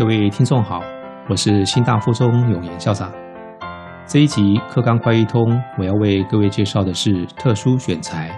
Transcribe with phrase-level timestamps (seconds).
[0.00, 0.80] 各位听众好，
[1.28, 3.12] 我是新大附中永言校长。
[4.08, 5.42] 这一集课纲快一通，
[5.78, 8.34] 我要为各位介绍的是特殊选材。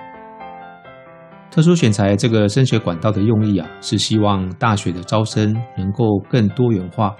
[1.53, 7.15] 特殊选材这个升学管道的用意啊，是希望大学的招生能够更多元化，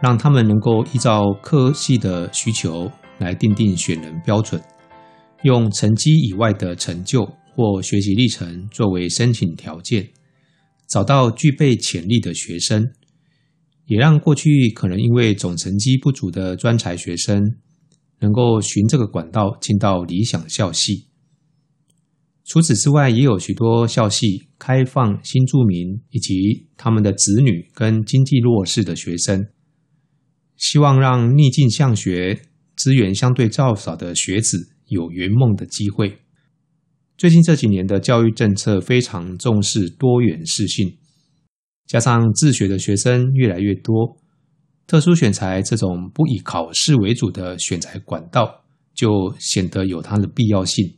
[0.00, 4.58] 让他们能够依照科系的需求来定定选人标准，
[5.42, 7.22] 用成绩以外的成就
[7.54, 10.08] 或学习历程作为申请条件，
[10.88, 12.82] 找到具备潜力的学生。
[13.86, 17.42] 也让过去可能因为总成绩不足的专才学生，
[18.20, 21.08] 能够循这个管道进到理想校系。
[22.44, 29.46] 除此之外，也有许多校系开放新住民以及他们的子女跟经济弱势的学生，
[30.56, 32.42] 希望让逆境向学、
[32.76, 36.18] 资源相对较少的学子有圆梦的机会。
[37.16, 40.98] 最近这几年的教育政策非常重视多元适性。
[41.86, 44.16] 加上自学的学生越来越多，
[44.86, 50.94] 特殊选材这种不以考试为主的选材管道就显得有它的必要性。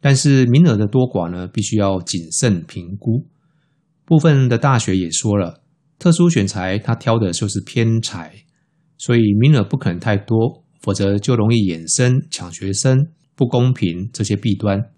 [0.00, 3.26] 但是名额的多寡呢，必须要谨慎评估。
[4.04, 5.62] 部分的大学也说了，
[5.98, 8.34] 特殊选材它挑的就是偏才，
[8.98, 12.98] 所以名额不可能太多，否则就容易衍生抢学生、
[13.34, 14.90] 不公平这些弊端。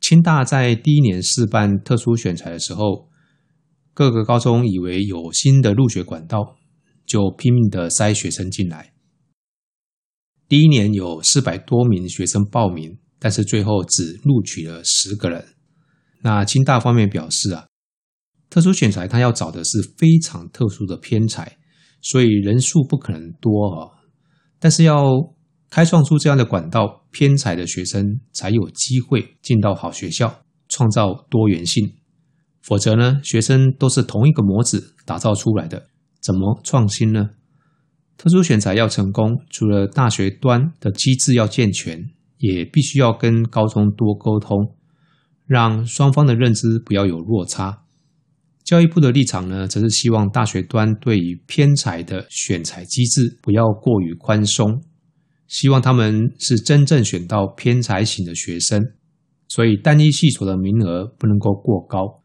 [0.00, 3.06] 清大在第一年试办特殊选材的时候。
[3.98, 6.54] 各个高中以为有新的入学管道，
[7.04, 8.92] 就拼命的塞学生进来。
[10.48, 15.44] 第一年有四百多名学生报名，但是最后只录取了十个人。
[16.22, 17.66] 那清大方面表示啊，
[18.48, 21.58] 特殊选材他要找的是非常特殊的偏才，
[22.00, 23.98] 所以人数不可能多啊。
[24.60, 25.34] 但是要
[25.70, 31.97] 开创出这样的管道，偏才的学生才有机会进到好学校，创造多元性。
[32.60, 35.86] 否则呢，学生都是同一个模子打造出来的，
[36.20, 37.30] 怎么创新呢？
[38.16, 44.74] 特殊选材要成功，除了大学端的机制要健全，也必须要跟高中多沟通，
[45.46, 47.84] 让双方的认知不要有落差。
[48.64, 54.82] 教育部的立场呢，则是希望大学端对于偏才的选材机制不要过于宽松，
[55.46, 58.82] 希望他们是真正选到偏才型的学生，
[59.46, 62.24] 所以单一系所的名额不能够过高。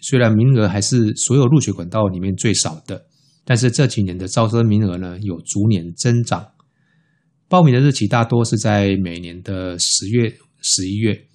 [0.00, 3.04] 虽然名额还是所有入学管道里面最少的，
[3.44, 6.46] 但是这几年的招生名额呢有逐年增长。
[7.48, 11.26] 报名的日期大多是在每年的十月、十一月。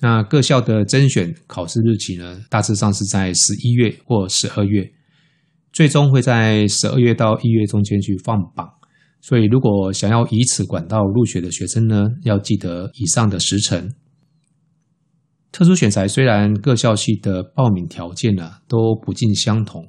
[0.00, 4.90] 那各校的甄选考试日期呢，大致上是在十一月或十二月，
[5.72, 8.68] 最终会在十二月到一月中间去放榜。
[9.22, 13.88] 所以，如果想要以此管道入学的学生呢，要记得以上的时辰。
[15.54, 19.86] 特殊选材虽然各校系的报名条件呢都不尽相同，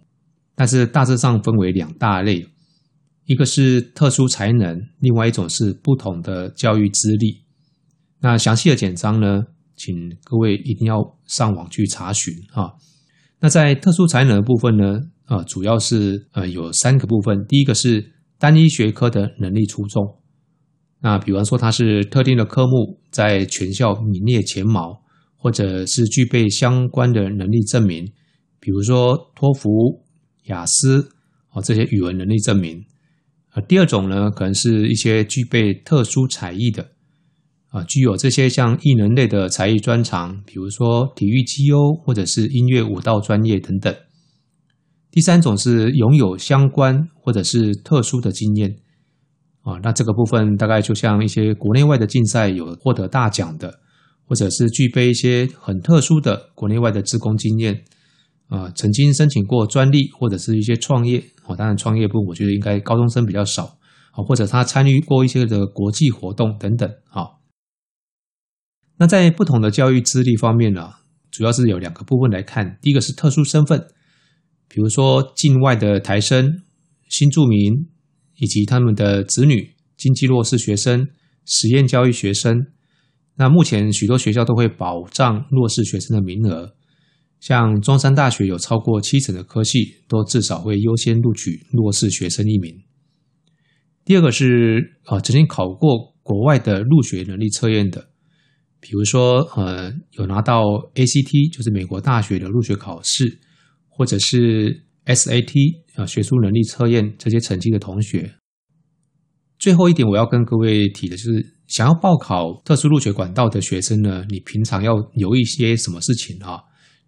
[0.54, 2.48] 但是大致上分为两大类，
[3.26, 7.42] 一个是特殊才能，另外一种是不同的教育资历。
[8.20, 9.42] 那详细的简章呢，
[9.76, 12.74] 请各位一定要上网去查询啊。
[13.40, 20.20] 那在特殊才能的部分呢，呃，主要是呃有三个部分，第一个是单一学科的能力出众，
[21.02, 25.02] 那比方说他是特定的科目在全校名列前茅。
[25.46, 28.04] 或者是具备相关的能力证明，
[28.60, 29.70] 比如说托福、
[30.46, 31.08] 雅思
[31.52, 32.84] 哦这些语文能力证明。
[33.52, 36.90] 啊，第二种呢，可能是一些具备特殊才艺的
[37.68, 43.96] 啊，具有这些像艺能类的才艺专长，比如说体育绩优或者是音乐舞蹈专业等等。
[45.12, 48.76] 第三种是拥有相关或者是特殊的经验
[49.62, 53.82] 啊，那这个部分大概就像一些国内外的竞赛有获得大奖的。
[54.28, 57.84] 或者是具备一些很特殊的国内外的职工经验，
[58.48, 63.78] 啊，曾经申请过专利或者是一些创业，哦，当然创业部我觉得应该高中生比较少，
[64.12, 67.38] 啊，或者他参与过一些的国际活动等等，啊，
[68.98, 70.90] 那在不同的教育资历方面呢，
[71.30, 73.80] 主要是有两个部分来看，第一个是特殊身份，
[74.68, 76.64] 比如说境外的台生、
[77.10, 77.88] 新住民
[78.38, 81.08] 以及他们的子女、经济弱势学生、
[81.46, 82.72] 实验教育学生。
[83.38, 86.74] 那目前许多学校都会保障弱势学生的名额，
[87.42, 92.74] 像中山大学有超过七成的科系都至少会优先录取弱势学生一名。
[94.06, 98.08] 第二个是呃曾经考过国外的入学能力测验的，
[98.80, 103.40] 比如说呃有拿到 ACT 就是美国大学的入学考试，
[103.90, 108.36] 或者是 SAT 啊学术能力测验这些成绩的同学。
[109.60, 111.55] 最后一点我要跟各位提的就是。
[111.68, 116.60] 想要报考特殊入学管道的学生呢，你平常要有一些什么事情啊？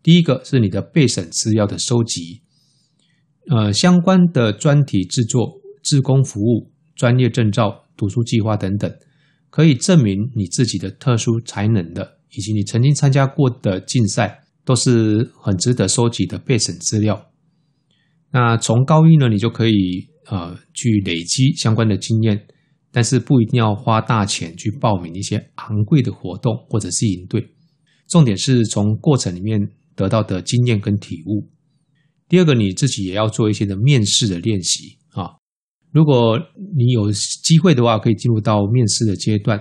[0.02, 2.42] 第一个是你的备审资料的收集，
[3.50, 8.92] 呃相关的专题制作、志工服务、专业证照、读书计划等等，
[9.50, 17.30] 可以证明你自己的特殊才能的，以及你曾经参加过的竞赛，都是很值得收集的备审资料。
[18.32, 22.48] 那从高一呢，你就可以呃去累积相关的经验。
[22.92, 27.48] 但是不一定要花大钱去报名一些昂贵的活动或者是营队，
[28.08, 29.60] 重点是从过程里面
[29.96, 31.50] 得到的经验跟体悟。
[32.30, 35.32] 第二个，你自己也要做一些的面试的练习啊。
[35.92, 36.38] 如果
[36.76, 39.58] 你有机会的话，可以进入到面试的阶段，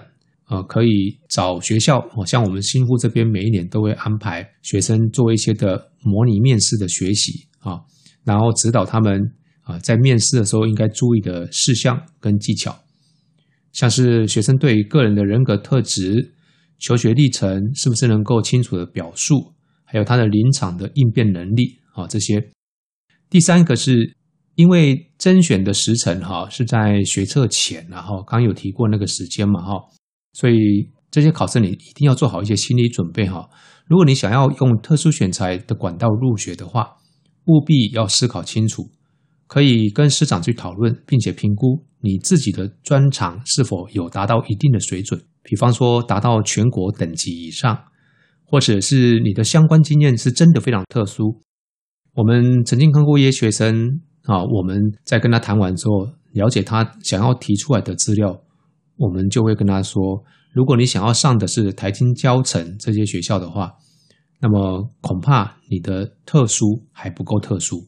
[0.49, 7.79] 呃，可以找学校，像我们新户这边每一年都会安排学生做一些的模拟面试的学习啊，
[8.25, 9.20] 然后指导他们
[9.62, 12.76] 啊在面试的时候应该注意的事项跟技巧。
[13.76, 16.32] 像是学生对于个人的人格特质、
[16.78, 19.52] 求学历程是不是能够清楚的表述，
[19.84, 22.43] 还有他的临场的应变能力啊这些。
[23.28, 24.17] 第三个是
[24.55, 29.75] 因为甄选的时辰哈是在学测前，然后刚有提过那个时间嘛哈，
[30.32, 30.56] 所以
[31.11, 33.46] 这些考生你一定要做好一些心理准备哈。
[33.87, 36.96] 如果你想要用特殊选材的管道入学的话，
[37.44, 38.88] 务必要思考清楚。
[39.46, 47.78] 可以跟师长去讨论，并且评估你自己的专长是否有达到一定的水准，比方说达到全国等级以上，
[48.44, 51.40] 或者是你的相关经验是真的非常特殊。
[52.14, 58.40] 我们曾经看过一些学生啊，我们在跟他谈完之后，了解他想要提出来的资料，
[58.96, 63.72] 我们就会跟他说：如果你想要上的是台金教城这些学校的话，
[64.40, 67.87] 那么恐怕你的特殊还不够特殊。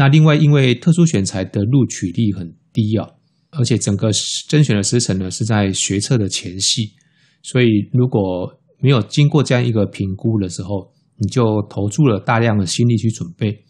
[0.00, 3.06] 那另外，因为特殊选材的录取率很低啊，
[3.50, 4.08] 而且整个
[4.48, 6.94] 甄选的时程呢是在学测的前夕，
[7.42, 13.62] 所以如果没有经过这样一个评估的时候，你就投注了大量的心力去准备，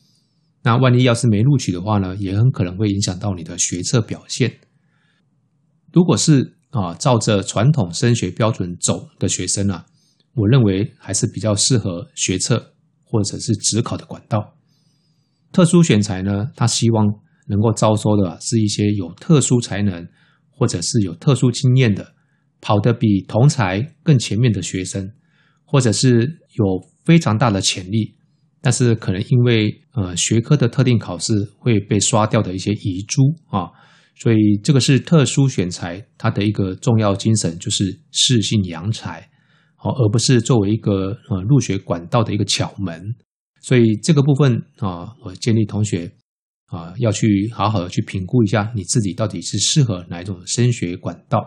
[0.62, 4.60] 那万一要是没录取的话呢，也很可能会影响到你的学测表现。
[5.92, 9.84] 如果是啊，照着传统升学标准走的学生啊，
[10.34, 12.72] 我认为还是比较适合学测
[13.02, 14.54] 或者是职考的管道。
[15.52, 17.06] 特殊选材呢，他希望
[17.46, 20.06] 能够招收的是一些有特殊才能
[20.48, 22.14] 或者是有特殊经验的，
[22.60, 25.10] 跑得比同才更前面的学生，
[25.64, 26.20] 或者是
[26.54, 26.64] 有
[27.04, 28.14] 非常大的潜力，
[28.60, 33.70] 但是可能因为呃学科的特定考试会被刷掉的一些遗珠啊，
[34.14, 39.28] 所以这个是特殊选材它的一个重要精神，就是适性扬才，
[39.82, 43.02] 哦，而不是作为一个呃入学管道的一个巧门。
[43.60, 46.10] 所以这个部分啊，我建议同学
[46.66, 51.38] 啊要去好好的去评估一下你自己到底是适合哪一种升学管道。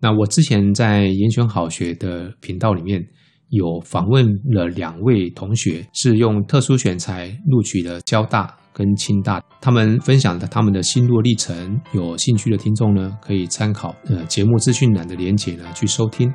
[0.00, 3.02] 那我之前在严选好学的频道里面
[3.48, 11.80] 有访问了两位同学，是用特殊选材录取的交大跟清大，他们分享的他们的心路历程。
[11.92, 16.30] 有兴趣的听众呢，可以参考呃节目资讯栏的连结呢去收听。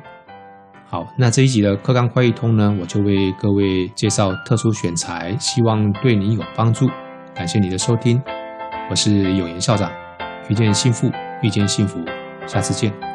[0.86, 6.88] 好，那这一集的课纲快易通呢，我就为各位介绍特殊选材，希望对你有帮助。
[7.34, 8.22] 感谢你的收听，
[8.88, 9.90] 我是有言校长，
[10.48, 11.10] 遇见幸福，
[11.42, 11.98] 遇见幸福，
[12.46, 13.13] 下次见。